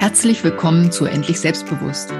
[0.00, 2.10] Herzlich willkommen zu Endlich Selbstbewusst,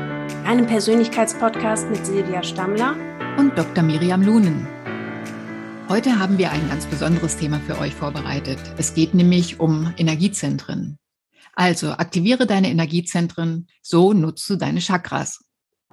[0.45, 2.95] einem Persönlichkeitspodcast mit Silvia Stammler
[3.39, 3.83] und Dr.
[3.83, 4.69] Miriam Lunen.
[5.89, 8.59] Heute haben wir ein ganz besonderes Thema für euch vorbereitet.
[8.77, 10.99] Es geht nämlich um Energiezentren.
[11.55, 15.43] Also aktiviere deine Energiezentren, so nutzt du deine Chakras.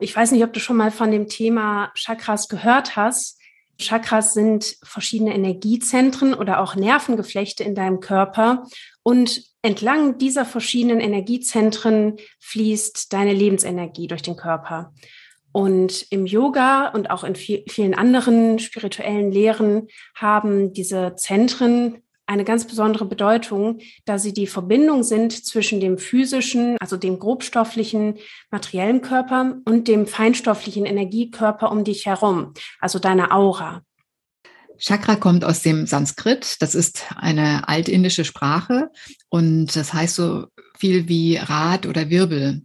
[0.01, 3.39] Ich weiß nicht, ob du schon mal von dem Thema Chakras gehört hast.
[3.79, 8.65] Chakras sind verschiedene Energiezentren oder auch Nervengeflechte in deinem Körper.
[9.03, 14.93] Und entlang dieser verschiedenen Energiezentren fließt deine Lebensenergie durch den Körper.
[15.51, 22.65] Und im Yoga und auch in vielen anderen spirituellen Lehren haben diese Zentren eine ganz
[22.65, 29.57] besondere Bedeutung, da sie die Verbindung sind zwischen dem physischen, also dem grobstofflichen, materiellen Körper
[29.65, 33.81] und dem feinstofflichen Energiekörper um dich herum, also deiner Aura.
[34.79, 36.57] Chakra kommt aus dem Sanskrit.
[36.59, 38.89] Das ist eine altindische Sprache
[39.29, 40.47] und das heißt so
[40.77, 42.63] viel wie Rad oder Wirbel.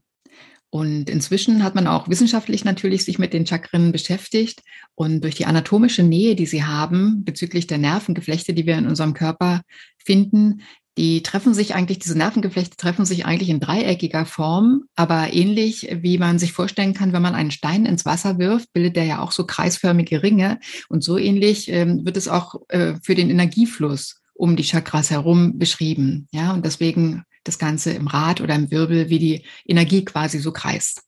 [0.75, 4.63] Und inzwischen hat man auch wissenschaftlich natürlich sich mit den Chakren beschäftigt.
[4.95, 9.13] Und durch die anatomische Nähe, die sie haben, bezüglich der Nervengeflechte, die wir in unserem
[9.13, 9.61] Körper
[9.99, 10.63] finden,
[10.99, 16.19] die treffen sich eigentlich, diese Nervengeflechte treffen sich eigentlich in dreieckiger Form, aber ähnlich wie
[16.19, 19.33] man sich vorstellen kann, wenn man einen Stein ins Wasser wirft, bildet der ja auch
[19.33, 20.61] so kreisförmige Ringe.
[20.89, 25.59] Und so ähnlich ähm, wird es auch äh, für den Energiefluss um die Chakras herum
[25.59, 26.29] beschrieben.
[26.31, 30.53] Ja, und deswegen das Ganze im Rad oder im Wirbel, wie die Energie quasi so
[30.53, 31.03] kreist.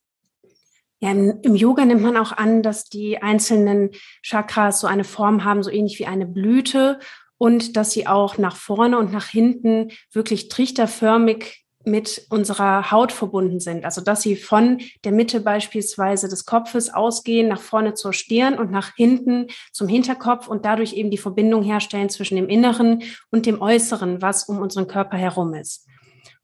[0.99, 3.91] Ja, im, im, Yoga nimmt man auch an, dass die einzelnen
[4.23, 6.99] Chakras so eine Form haben, so ähnlich wie eine Blüte
[7.37, 13.59] und dass sie auch nach vorne und nach hinten wirklich trichterförmig mit unserer Haut verbunden
[13.59, 13.85] sind.
[13.85, 18.71] Also dass sie von der Mitte beispielsweise des Kopfes ausgehen, nach vorne zur Stirn und
[18.71, 23.61] nach hinten zum Hinterkopf und dadurch eben die Verbindung herstellen zwischen dem Inneren und dem
[23.61, 25.87] Äußeren, was um unseren Körper herum ist.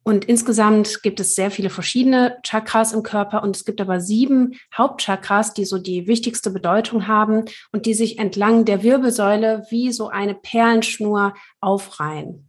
[0.04, 4.56] Und insgesamt gibt es sehr viele verschiedene Chakras im Körper und es gibt aber sieben
[4.76, 10.10] Hauptchakras, die so die wichtigste Bedeutung haben und die sich entlang der Wirbelsäule wie so
[10.10, 12.48] eine Perlenschnur aufreihen.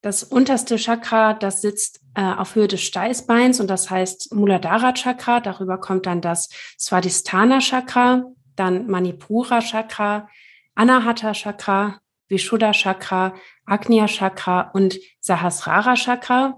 [0.00, 5.40] Das unterste Chakra, das sitzt äh, auf Höhe des Steißbeins und das heißt Muladhara Chakra.
[5.40, 8.24] Darüber kommt dann das Svadhisthana Chakra,
[8.54, 10.28] dann Manipura Chakra,
[10.76, 13.34] Anahata Chakra, Vishuddha Chakra,
[13.66, 16.54] Agnya Chakra und Sahasrara Chakra.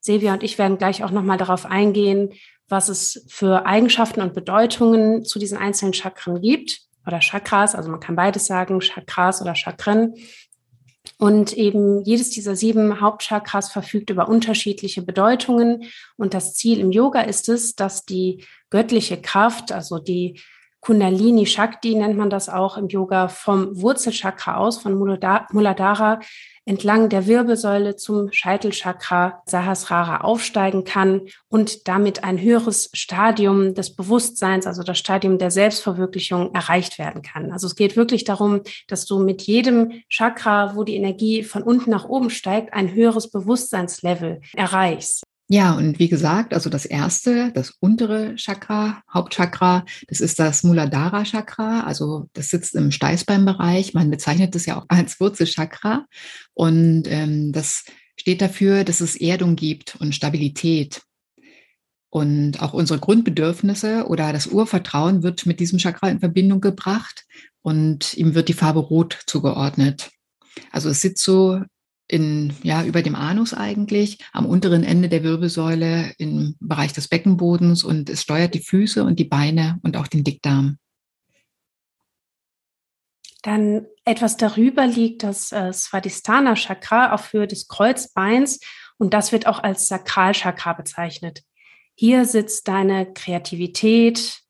[0.00, 2.32] Silvia und ich werden gleich auch nochmal darauf eingehen,
[2.68, 7.74] was es für Eigenschaften und Bedeutungen zu diesen einzelnen Chakren gibt oder Chakras.
[7.74, 10.14] Also man kann beides sagen, Chakras oder Chakren.
[11.18, 15.84] Und eben jedes dieser sieben Hauptchakras verfügt über unterschiedliche Bedeutungen.
[16.16, 20.40] Und das Ziel im Yoga ist es, dass die göttliche Kraft, also die
[20.82, 26.18] Kundalini Shakti nennt man das auch im Yoga, vom Wurzelchakra aus, von Muladhara,
[26.64, 34.66] entlang der Wirbelsäule zum Scheitelchakra Sahasrara aufsteigen kann und damit ein höheres Stadium des Bewusstseins,
[34.66, 37.52] also das Stadium der Selbstverwirklichung erreicht werden kann.
[37.52, 41.90] Also es geht wirklich darum, dass du mit jedem Chakra, wo die Energie von unten
[41.90, 45.22] nach oben steigt, ein höheres Bewusstseinslevel erreichst.
[45.48, 51.24] Ja, und wie gesagt, also das erste, das untere Chakra, Hauptchakra, das ist das Muladhara
[51.24, 53.92] Chakra, also das sitzt im Steißbeinbereich.
[53.92, 56.06] Man bezeichnet es ja auch als Wurzelchakra.
[56.54, 57.84] Und ähm, das
[58.16, 61.02] steht dafür, dass es Erdung gibt und Stabilität.
[62.08, 67.24] Und auch unsere Grundbedürfnisse oder das Urvertrauen wird mit diesem Chakra in Verbindung gebracht
[67.62, 70.10] und ihm wird die Farbe Rot zugeordnet.
[70.70, 71.62] Also es sitzt so
[72.12, 77.84] in, ja, über dem Anus eigentlich, am unteren Ende der Wirbelsäule im Bereich des Beckenbodens
[77.84, 80.76] und es steuert die Füße und die Beine und auch den Dickdarm.
[83.42, 88.60] Dann etwas darüber liegt das äh, Svadhisthana Chakra auf Höhe des Kreuzbeins
[88.98, 91.42] und das wird auch als Sakralchakra bezeichnet.
[91.94, 94.42] Hier sitzt deine Kreativität,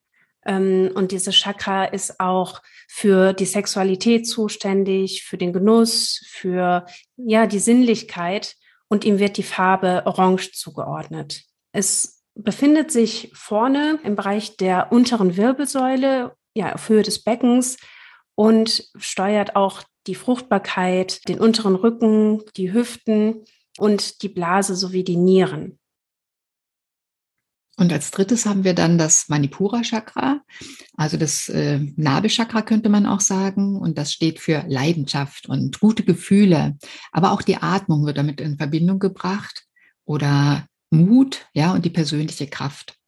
[0.44, 2.60] ähm, und dieses Chakra ist auch
[2.94, 6.84] für die Sexualität zuständig, für den Genuss, für
[7.16, 8.54] ja die Sinnlichkeit
[8.88, 11.42] und ihm wird die Farbe Orange zugeordnet.
[11.72, 17.78] Es befindet sich vorne im Bereich der unteren Wirbelsäule, ja auf Höhe des Beckens
[18.34, 23.46] und steuert auch die Fruchtbarkeit, den unteren Rücken, die Hüften
[23.78, 25.78] und die Blase sowie die Nieren.
[27.78, 30.42] Und als drittes haben wir dann das Manipura Chakra,
[30.96, 33.76] also das äh, Nabelchakra könnte man auch sagen.
[33.76, 36.76] Und das steht für Leidenschaft und gute Gefühle.
[37.12, 39.64] Aber auch die Atmung wird damit in Verbindung gebracht
[40.04, 42.98] oder Mut, ja, und die persönliche Kraft.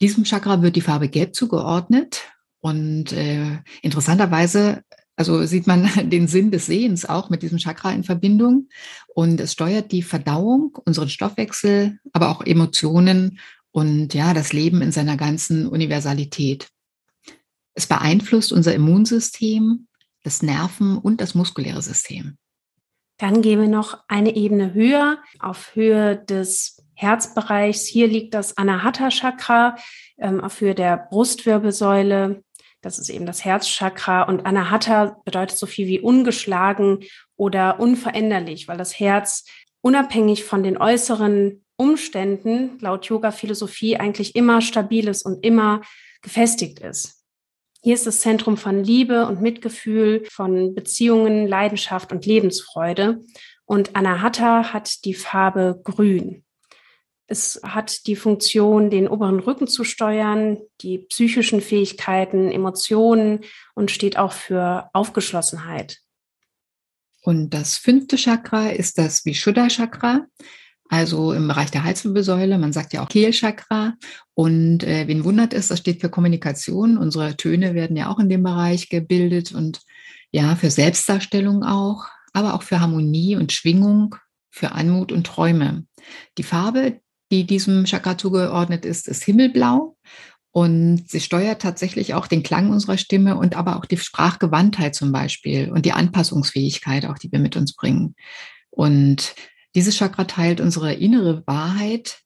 [0.00, 2.24] Diesem Chakra wird die Farbe Gelb zugeordnet.
[2.60, 4.82] Und äh, interessanterweise
[5.16, 8.68] Also sieht man den Sinn des Sehens auch mit diesem Chakra in Verbindung.
[9.14, 13.38] Und es steuert die Verdauung, unseren Stoffwechsel, aber auch Emotionen
[13.76, 16.68] und ja, das Leben in seiner ganzen Universalität.
[17.74, 19.86] Es beeinflusst unser Immunsystem,
[20.22, 22.38] das Nerven- und das muskuläre System.
[23.18, 27.84] Dann gehen wir noch eine Ebene höher, auf Höhe des Herzbereichs.
[27.84, 29.76] Hier liegt das Anahata Chakra,
[30.16, 32.42] ähm, auf Höhe der Brustwirbelsäule.
[32.80, 34.22] Das ist eben das Herzchakra.
[34.22, 37.00] Und Anahata bedeutet so viel wie ungeschlagen
[37.36, 39.44] oder unveränderlich, weil das Herz
[39.82, 45.82] unabhängig von den äußeren Umständen laut Yoga-Philosophie eigentlich immer stabil ist und immer
[46.22, 47.22] gefestigt ist.
[47.82, 53.20] Hier ist das Zentrum von Liebe und Mitgefühl, von Beziehungen, Leidenschaft und Lebensfreude.
[53.64, 56.44] Und Anahata hat die Farbe grün.
[57.28, 63.40] Es hat die Funktion, den oberen Rücken zu steuern, die psychischen Fähigkeiten, Emotionen
[63.74, 65.98] und steht auch für Aufgeschlossenheit.
[67.22, 70.26] Und das fünfte Chakra ist das Vishuddha-Chakra
[70.88, 72.58] also im Bereich der Halswirbelsäule.
[72.58, 73.94] Man sagt ja auch Kehlchakra.
[74.34, 76.98] Und äh, wen wundert es, das steht für Kommunikation.
[76.98, 79.80] Unsere Töne werden ja auch in dem Bereich gebildet und
[80.32, 84.16] ja, für Selbstdarstellung auch, aber auch für Harmonie und Schwingung,
[84.50, 85.86] für Anmut und Träume.
[86.38, 87.00] Die Farbe,
[87.30, 89.96] die diesem Chakra zugeordnet ist, ist Himmelblau.
[90.52, 95.12] Und sie steuert tatsächlich auch den Klang unserer Stimme und aber auch die Sprachgewandtheit zum
[95.12, 98.14] Beispiel und die Anpassungsfähigkeit auch, die wir mit uns bringen.
[98.70, 99.34] Und
[99.76, 102.20] dieses Chakra teilt unsere innere Wahrheit,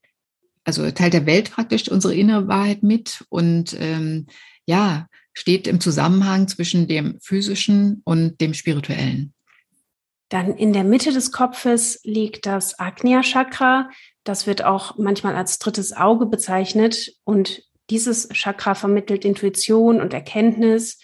[0.65, 4.27] also teilt der Welt praktisch unsere innere Wahrheit mit und ähm,
[4.67, 9.35] ja, steht im Zusammenhang zwischen dem physischen und dem spirituellen.
[10.29, 13.91] Dann in der Mitte des Kopfes liegt das Agnya Chakra.
[14.23, 21.01] Das wird auch manchmal als drittes Auge bezeichnet und dieses Chakra vermittelt Intuition und Erkenntnis,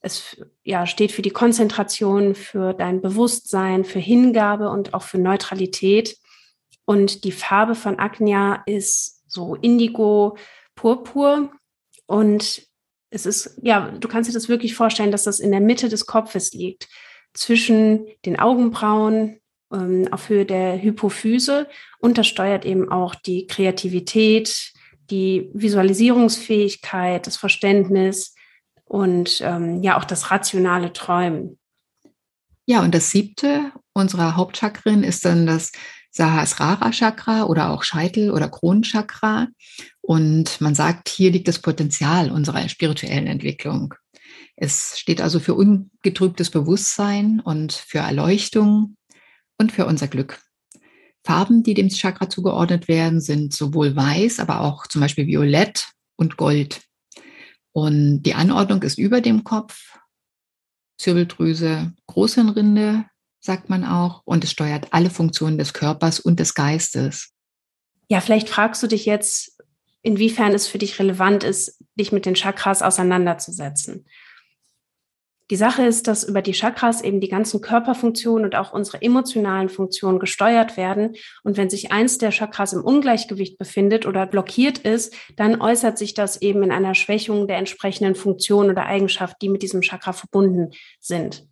[0.00, 6.16] es ja, steht für die Konzentration, für dein Bewusstsein, für Hingabe und auch für Neutralität.
[6.84, 10.38] Und die Farbe von Agnya ist so indigo,
[10.74, 11.50] purpur.
[12.06, 12.62] Und
[13.10, 16.06] es ist, ja, du kannst dir das wirklich vorstellen, dass das in der Mitte des
[16.06, 16.88] Kopfes liegt,
[17.34, 19.40] zwischen den Augenbrauen,
[19.72, 21.68] ähm, auf Höhe der Hypophyse.
[21.98, 24.72] Und das steuert eben auch die Kreativität,
[25.10, 28.34] die Visualisierungsfähigkeit, das Verständnis,
[28.88, 31.58] und ähm, ja auch das rationale Träumen.
[32.66, 35.72] Ja, und das siebte unserer Hauptchakren ist dann das
[36.10, 39.48] Sahasrara Chakra oder auch Scheitel- oder Kronenchakra.
[40.00, 43.94] Und man sagt, hier liegt das Potenzial unserer spirituellen Entwicklung.
[44.56, 48.96] Es steht also für ungetrübtes Bewusstsein und für Erleuchtung
[49.58, 50.40] und für unser Glück.
[51.24, 56.36] Farben, die dem Chakra zugeordnet werden, sind sowohl weiß, aber auch zum Beispiel violett und
[56.36, 56.87] gold.
[57.72, 59.98] Und die Anordnung ist über dem Kopf,
[60.98, 63.04] Zirbeldrüse, Großhirnrinde,
[63.40, 67.30] sagt man auch, und es steuert alle Funktionen des Körpers und des Geistes.
[68.08, 69.62] Ja, vielleicht fragst du dich jetzt,
[70.02, 74.06] inwiefern es für dich relevant ist, dich mit den Chakras auseinanderzusetzen.
[75.50, 79.70] Die Sache ist, dass über die Chakras eben die ganzen Körperfunktionen und auch unsere emotionalen
[79.70, 81.16] Funktionen gesteuert werden.
[81.42, 86.12] Und wenn sich eins der Chakras im Ungleichgewicht befindet oder blockiert ist, dann äußert sich
[86.12, 90.72] das eben in einer Schwächung der entsprechenden Funktion oder Eigenschaft, die mit diesem Chakra verbunden
[91.00, 91.46] sind.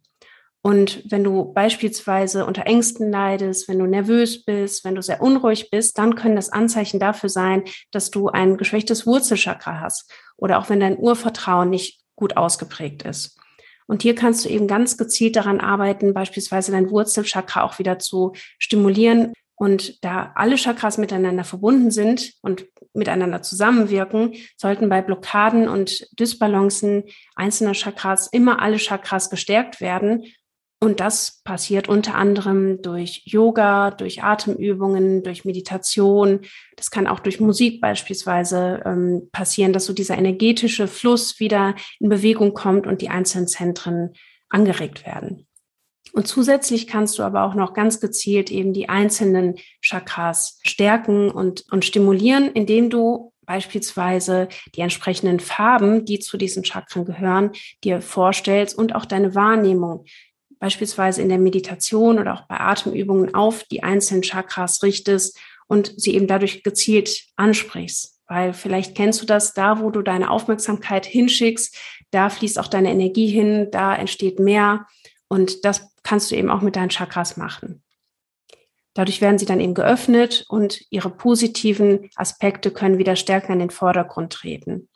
[0.60, 5.70] Und wenn du beispielsweise unter Ängsten leidest, wenn du nervös bist, wenn du sehr unruhig
[5.70, 7.62] bist, dann können das Anzeichen dafür sein,
[7.92, 13.38] dass du ein geschwächtes Wurzelchakra hast oder auch wenn dein Urvertrauen nicht gut ausgeprägt ist.
[13.86, 18.32] Und hier kannst du eben ganz gezielt daran arbeiten, beispielsweise dein Wurzelchakra auch wieder zu
[18.58, 19.32] stimulieren.
[19.54, 27.04] Und da alle Chakras miteinander verbunden sind und miteinander zusammenwirken, sollten bei Blockaden und Dysbalancen
[27.36, 30.24] einzelner Chakras immer alle Chakras gestärkt werden
[30.78, 36.40] und das passiert unter anderem durch Yoga, durch Atemübungen, durch Meditation.
[36.76, 42.10] Das kann auch durch Musik beispielsweise ähm, passieren, dass so dieser energetische Fluss wieder in
[42.10, 44.12] Bewegung kommt und die einzelnen Zentren
[44.50, 45.46] angeregt werden.
[46.12, 51.64] Und zusätzlich kannst du aber auch noch ganz gezielt eben die einzelnen Chakras stärken und,
[51.70, 57.52] und stimulieren, indem du beispielsweise die entsprechenden Farben, die zu diesen Chakren gehören,
[57.82, 60.04] dir vorstellst und auch deine Wahrnehmung
[60.58, 66.14] beispielsweise in der Meditation oder auch bei Atemübungen auf die einzelnen Chakras richtest und sie
[66.14, 68.20] eben dadurch gezielt ansprichst.
[68.28, 71.76] Weil vielleicht kennst du das, da wo du deine Aufmerksamkeit hinschickst,
[72.10, 74.86] da fließt auch deine Energie hin, da entsteht mehr
[75.28, 77.82] und das kannst du eben auch mit deinen Chakras machen.
[78.94, 83.70] Dadurch werden sie dann eben geöffnet und ihre positiven Aspekte können wieder stärker in den
[83.70, 84.88] Vordergrund treten.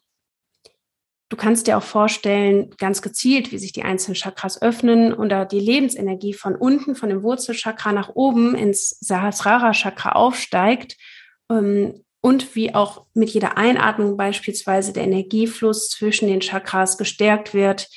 [1.31, 5.61] Du kannst dir auch vorstellen, ganz gezielt, wie sich die einzelnen Chakras öffnen oder die
[5.61, 10.97] Lebensenergie von unten, von dem Wurzelchakra nach oben ins Sahasrara-Chakra aufsteigt
[11.49, 17.89] ähm, und wie auch mit jeder Einatmung beispielsweise der Energiefluss zwischen den Chakras gestärkt wird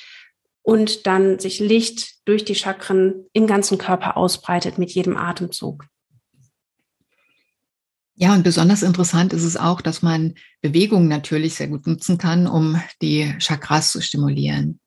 [0.62, 5.84] und dann sich Licht durch die Chakren im ganzen Körper ausbreitet mit jedem Atemzug.
[8.16, 12.46] Ja, und besonders interessant ist es auch, dass man Bewegungen natürlich sehr gut nutzen kann,
[12.46, 14.78] um die Chakras zu stimulieren.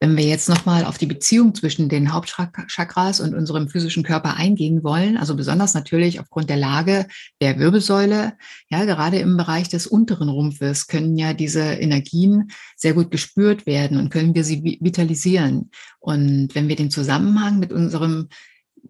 [0.00, 4.82] Wenn wir jetzt nochmal auf die Beziehung zwischen den Hauptchakras und unserem physischen Körper eingehen
[4.84, 7.06] wollen, also besonders natürlich aufgrund der Lage
[7.40, 8.34] der Wirbelsäule,
[8.68, 13.96] ja, gerade im Bereich des unteren Rumpfes können ja diese Energien sehr gut gespürt werden
[13.96, 15.70] und können wir sie vitalisieren.
[15.98, 18.28] Und wenn wir den Zusammenhang mit unserem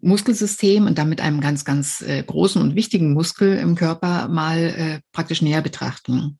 [0.01, 4.99] Muskelsystem und damit einem ganz, ganz äh, großen und wichtigen Muskel im Körper mal äh,
[5.11, 6.39] praktisch näher betrachten.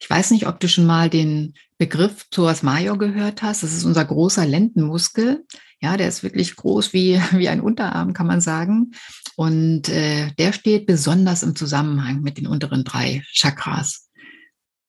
[0.00, 3.62] Ich weiß nicht, ob du schon mal den Begriff Psoas major gehört hast.
[3.62, 5.44] Das ist unser großer Lendenmuskel.
[5.80, 8.92] Ja, der ist wirklich groß wie, wie ein Unterarm, kann man sagen.
[9.36, 14.05] Und äh, der steht besonders im Zusammenhang mit den unteren drei Chakras.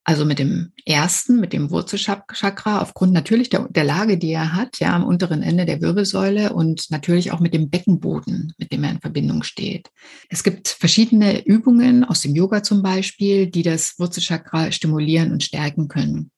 [0.09, 4.79] Also mit dem ersten, mit dem Wurzelchakra, aufgrund natürlich der, der Lage, die er hat,
[4.79, 8.91] ja, am unteren Ende der Wirbelsäule und natürlich auch mit dem Beckenboden, mit dem er
[8.91, 9.89] in Verbindung steht.
[10.29, 15.89] Es gibt verschiedene Übungen aus dem Yoga zum Beispiel, die das Wurzelchakra stimulieren und stärken
[15.89, 16.31] können.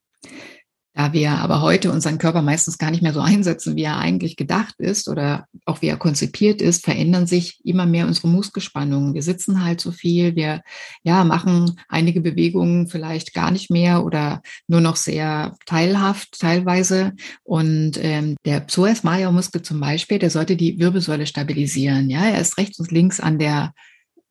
[0.95, 4.35] Da wir aber heute unseren Körper meistens gar nicht mehr so einsetzen, wie er eigentlich
[4.35, 9.13] gedacht ist oder auch wie er konzipiert ist, verändern sich immer mehr unsere Muskelspannungen.
[9.13, 10.61] Wir sitzen halt so viel, wir
[11.03, 17.13] ja, machen einige Bewegungen vielleicht gar nicht mehr oder nur noch sehr teilhaft teilweise.
[17.43, 22.09] Und ähm, der psoas major muskel zum Beispiel, der sollte die Wirbelsäule stabilisieren.
[22.09, 23.73] Ja, er ist rechts und links an der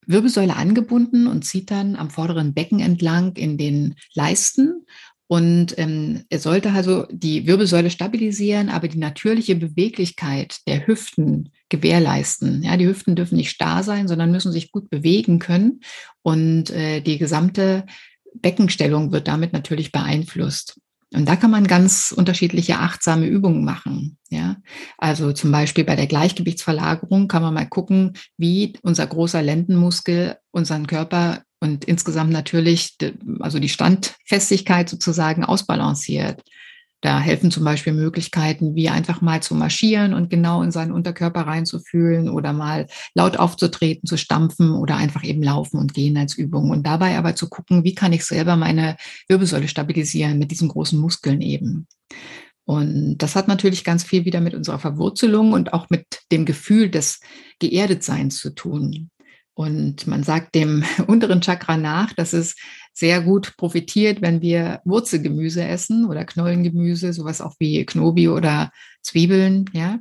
[0.09, 4.87] Wirbelsäule angebunden und zieht dann am vorderen Becken entlang in den Leisten
[5.29, 12.63] und ähm, er sollte also die Wirbelsäule stabilisieren, aber die natürliche Beweglichkeit der Hüften gewährleisten.
[12.63, 15.81] Ja, die Hüften dürfen nicht starr sein, sondern müssen sich gut bewegen können.
[16.23, 17.85] Und äh, die gesamte
[18.35, 20.81] Beckenstellung wird damit natürlich beeinflusst.
[21.13, 24.17] Und da kann man ganz unterschiedliche achtsame Übungen machen.
[24.31, 24.57] Ja,
[24.97, 30.87] also zum Beispiel bei der Gleichgewichtsverlagerung kann man mal gucken, wie unser großer Lendenmuskel unseren
[30.87, 32.97] Körper und insgesamt natürlich,
[33.41, 36.43] also die Standfestigkeit sozusagen ausbalanciert.
[37.01, 41.43] Da helfen zum Beispiel Möglichkeiten, wie einfach mal zu marschieren und genau in seinen Unterkörper
[41.43, 46.71] reinzufühlen oder mal laut aufzutreten, zu stampfen oder einfach eben laufen und gehen als Übung.
[46.71, 48.97] Und dabei aber zu gucken, wie kann ich selber meine
[49.29, 51.87] Wirbelsäule stabilisieren mit diesen großen Muskeln eben.
[52.65, 56.91] Und das hat natürlich ganz viel wieder mit unserer Verwurzelung und auch mit dem Gefühl
[56.91, 57.21] des
[57.61, 59.11] Geerdetseins zu tun.
[59.59, 62.55] Und man sagt dem unteren Chakra nach, dass es
[62.95, 68.71] sehr gut profitiert, wenn wir Wurzelgemüse essen oder Knollengemüse, sowas auch wie Knobi oder
[69.03, 69.99] Zwiebeln, ja.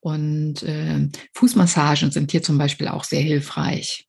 [0.00, 4.08] Und äh, Fußmassagen sind hier zum Beispiel auch sehr hilfreich.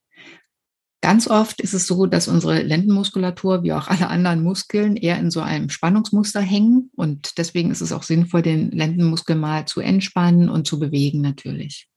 [1.02, 5.30] Ganz oft ist es so, dass unsere Lendenmuskulatur, wie auch alle anderen Muskeln, eher in
[5.30, 6.90] so einem Spannungsmuster hängen.
[6.96, 11.90] Und deswegen ist es auch sinnvoll, den Lendenmuskel mal zu entspannen und zu bewegen natürlich.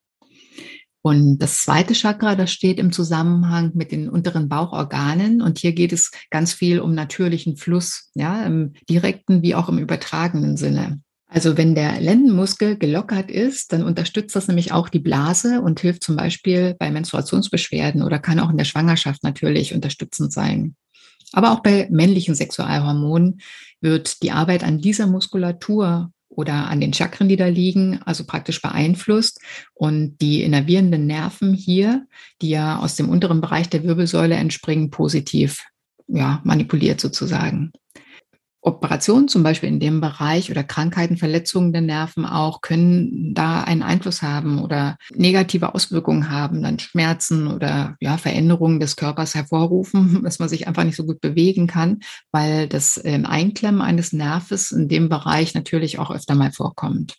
[1.03, 5.41] Und das zweite Chakra, das steht im Zusammenhang mit den unteren Bauchorganen.
[5.41, 9.79] Und hier geht es ganz viel um natürlichen Fluss, ja, im direkten wie auch im
[9.79, 11.01] übertragenen Sinne.
[11.31, 16.03] Also wenn der Lendenmuskel gelockert ist, dann unterstützt das nämlich auch die Blase und hilft
[16.03, 20.75] zum Beispiel bei Menstruationsbeschwerden oder kann auch in der Schwangerschaft natürlich unterstützend sein.
[21.33, 23.41] Aber auch bei männlichen Sexualhormonen
[23.83, 28.63] wird die Arbeit an dieser Muskulatur oder an den Chakren, die da liegen, also praktisch
[28.63, 29.41] beeinflusst.
[29.75, 32.07] Und die innervierenden Nerven hier,
[32.41, 35.65] die ja aus dem unteren Bereich der Wirbelsäule entspringen, positiv
[36.07, 37.73] ja, manipuliert sozusagen.
[38.61, 43.83] Operationen zum Beispiel in dem Bereich oder Krankheiten, Verletzungen der Nerven auch können da einen
[43.83, 50.39] Einfluss haben oder negative Auswirkungen haben, dann Schmerzen oder ja, Veränderungen des Körpers hervorrufen, dass
[50.39, 52.01] man sich einfach nicht so gut bewegen kann,
[52.33, 57.15] weil das Einklemmen eines Nerves in dem Bereich natürlich auch öfter mal vorkommt.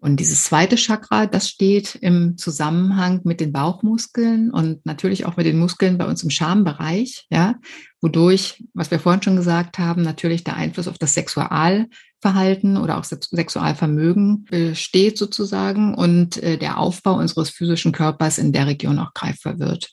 [0.00, 5.44] Und dieses zweite Chakra, das steht im Zusammenhang mit den Bauchmuskeln und natürlich auch mit
[5.44, 7.56] den Muskeln bei uns im Schambereich, ja,
[8.00, 13.04] wodurch, was wir vorhin schon gesagt haben, natürlich der Einfluss auf das Sexualverhalten oder auch
[13.04, 19.58] Sexualvermögen besteht sozusagen und äh, der Aufbau unseres physischen Körpers in der Region auch greifbar
[19.58, 19.90] wird.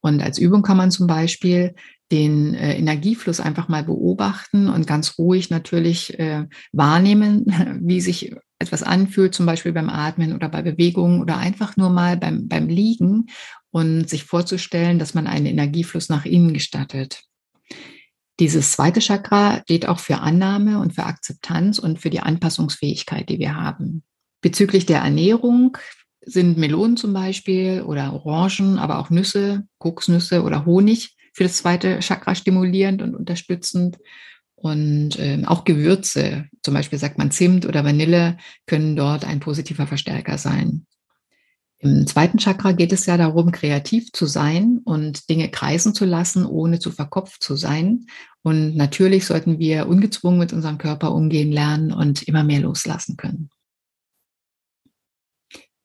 [0.00, 1.74] Und als Übung kann man zum Beispiel
[2.12, 7.46] den äh, Energiefluss einfach mal beobachten und ganz ruhig natürlich äh, wahrnehmen,
[7.82, 12.16] wie sich etwas anfühlt, zum Beispiel beim Atmen oder bei Bewegungen oder einfach nur mal
[12.16, 13.26] beim, beim Liegen
[13.70, 17.22] und sich vorzustellen, dass man einen Energiefluss nach innen gestattet.
[18.38, 23.38] Dieses zweite Chakra steht auch für Annahme und für Akzeptanz und für die Anpassungsfähigkeit, die
[23.38, 24.02] wir haben.
[24.42, 25.78] Bezüglich der Ernährung
[26.20, 32.00] sind Melonen zum Beispiel oder Orangen, aber auch Nüsse, Kokosnüsse oder Honig für das zweite
[32.00, 33.98] Chakra stimulierend und unterstützend.
[34.56, 39.86] Und äh, auch Gewürze, zum Beispiel sagt man Zimt oder Vanille, können dort ein positiver
[39.86, 40.86] Verstärker sein.
[41.78, 46.46] Im zweiten Chakra geht es ja darum, kreativ zu sein und Dinge kreisen zu lassen,
[46.46, 48.06] ohne zu verkopft zu sein.
[48.42, 53.50] Und natürlich sollten wir ungezwungen mit unserem Körper umgehen lernen und immer mehr loslassen können.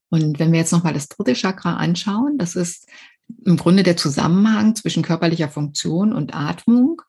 [0.10, 2.88] Und wenn wir jetzt nochmal das dritte Chakra anschauen, das ist
[3.46, 7.02] im Grunde der Zusammenhang zwischen körperlicher Funktion und Atmung.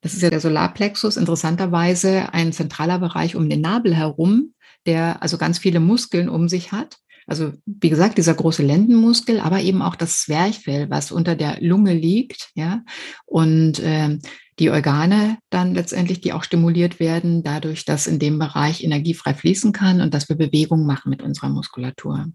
[0.00, 4.54] Das ist ja der Solarplexus, interessanterweise ein zentraler Bereich um den Nabel herum,
[4.86, 6.98] der also ganz viele Muskeln um sich hat.
[7.26, 11.92] Also wie gesagt, dieser große Lendenmuskel, aber eben auch das Zwerchfell, was unter der Lunge
[11.92, 12.82] liegt, ja,
[13.26, 14.18] und äh,
[14.58, 19.34] die Organe dann letztendlich, die auch stimuliert werden, dadurch, dass in dem Bereich Energie frei
[19.34, 22.26] fließen kann und dass wir Bewegung machen mit unserer Muskulatur.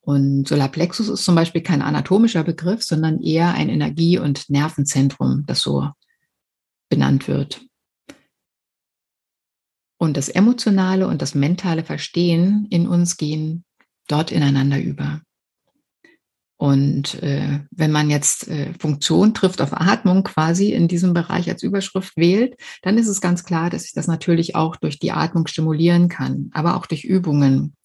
[0.00, 5.60] Und Solarplexus ist zum Beispiel kein anatomischer Begriff, sondern eher ein Energie- und Nervenzentrum, das
[5.60, 5.90] so
[6.88, 7.64] benannt wird.
[10.00, 13.64] Und das emotionale und das mentale Verstehen in uns gehen
[14.06, 15.20] dort ineinander über.
[16.60, 21.62] Und äh, wenn man jetzt äh, Funktion trifft auf Atmung quasi in diesem Bereich als
[21.62, 25.46] Überschrift wählt, dann ist es ganz klar, dass ich das natürlich auch durch die Atmung
[25.46, 27.76] stimulieren kann, aber auch durch Übungen.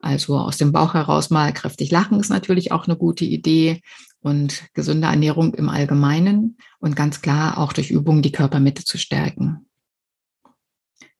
[0.00, 3.82] Also aus dem Bauch heraus mal kräftig lachen ist natürlich auch eine gute Idee
[4.20, 9.66] und gesunde Ernährung im Allgemeinen und ganz klar auch durch Übungen die Körpermitte zu stärken.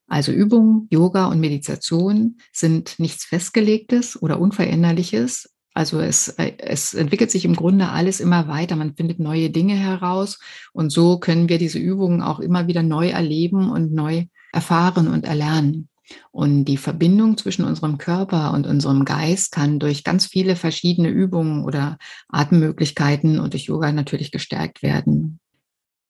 [0.06, 5.54] Also Übung, Yoga und Meditation sind nichts Festgelegtes oder Unveränderliches.
[5.72, 8.74] Also es, es entwickelt sich im Grunde alles immer weiter.
[8.74, 10.40] Man findet neue Dinge heraus
[10.72, 15.24] und so können wir diese Übungen auch immer wieder neu erleben und neu erfahren und
[15.24, 15.89] erlernen.
[16.30, 21.64] Und die Verbindung zwischen unserem Körper und unserem Geist kann durch ganz viele verschiedene Übungen
[21.64, 21.98] oder
[22.28, 25.40] Atemmöglichkeiten und durch Yoga natürlich gestärkt werden.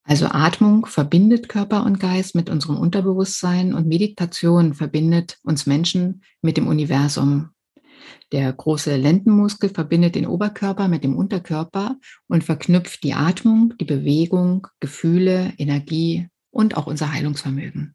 [0.04, 6.56] Also Atmung verbindet Körper und Geist mit unserem Unterbewusstsein und Meditation verbindet uns Menschen mit
[6.56, 7.50] dem Universum.
[8.32, 11.96] Der große Lendenmuskel verbindet den Oberkörper mit dem Unterkörper
[12.28, 17.94] und verknüpft die Atmung, die Bewegung, Gefühle, Energie und auch unser Heilungsvermögen.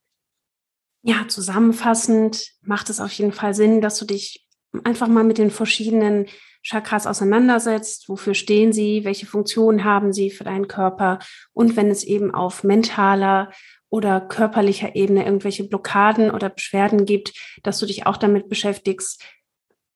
[1.08, 4.48] Ja, zusammenfassend macht es auf jeden Fall Sinn, dass du dich
[4.84, 6.26] einfach mal mit den verschiedenen
[6.64, 8.10] Chakras auseinandersetzt.
[8.10, 9.06] Wofür stehen sie?
[9.06, 11.20] Welche Funktionen haben sie für deinen Körper?
[11.54, 13.52] Und wenn es eben auf mentaler
[13.90, 19.24] oder körperlicher Ebene irgendwelche Blockaden oder Beschwerden gibt, dass du dich auch damit beschäftigst,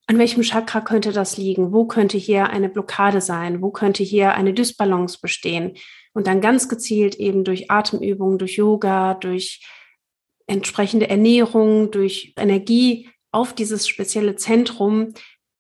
[0.06, 1.74] an welchem Chakra könnte das liegen?
[1.74, 3.64] Wo könnte hier eine Blockade sein?
[3.64, 5.76] Wo könnte hier eine Dysbalance bestehen?
[6.14, 9.60] Und dann ganz gezielt eben durch Atemübungen, durch Yoga, durch
[10.50, 15.14] entsprechende Ernährung, durch Energie auf dieses spezielle Zentrum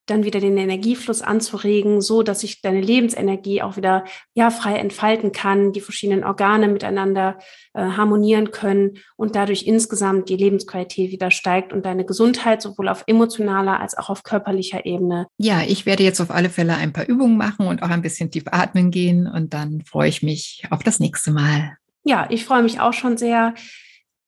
[0.10, 5.32] dann wieder den Energiefluss anzuregen, so dass sich deine Lebensenergie auch wieder ja frei entfalten
[5.32, 7.38] kann, die verschiedenen Organe miteinander
[7.74, 13.04] äh, harmonieren können und dadurch insgesamt die Lebensqualität wieder steigt und deine Gesundheit sowohl auf
[13.08, 15.28] emotionaler als auch auf körperlicher Ebene.
[15.38, 18.32] Ja, ich werde jetzt auf alle Fälle ein paar Übungen machen und auch ein bisschen
[18.32, 21.78] tief atmen gehen und dann freue ich mich auf das nächste Mal.
[22.04, 23.54] Ja, ich freue mich auch schon sehr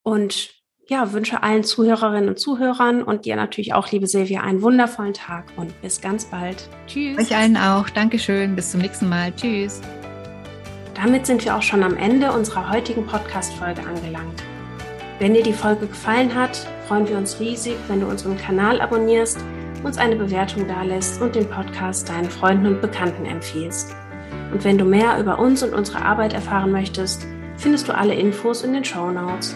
[0.04, 5.14] und ja, wünsche allen Zuhörerinnen und Zuhörern und dir natürlich auch, liebe Silvia, einen wundervollen
[5.14, 6.68] Tag und bis ganz bald.
[6.88, 7.18] Tschüss.
[7.18, 7.90] Euch allen auch.
[7.90, 8.56] Dankeschön.
[8.56, 9.34] Bis zum nächsten Mal.
[9.34, 9.80] Tschüss.
[10.96, 14.44] Damit sind wir auch schon am Ende unserer heutigen Podcast-Folge angelangt.
[15.20, 19.40] Wenn dir die Folge gefallen hat, freuen wir uns riesig, wenn du unseren Kanal abonnierst,
[19.84, 23.96] uns eine Bewertung dalässt und den Podcast deinen Freunden und Bekannten empfiehlst.
[24.52, 28.64] Und wenn du mehr über uns und unsere Arbeit erfahren möchtest, findest du alle Infos
[28.64, 29.56] in den Show Notes.